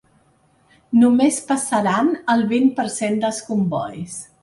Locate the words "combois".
3.53-4.23